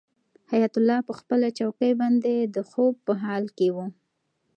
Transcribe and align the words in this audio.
حیات 0.51 0.73
الله 0.79 0.99
په 1.07 1.13
خپله 1.19 1.47
چوکۍ 1.59 1.91
باندې 2.01 2.33
د 2.55 2.57
خوب 2.69 2.93
په 3.05 3.13
حال 3.23 3.45
کې 3.57 3.67
و. 3.75 3.77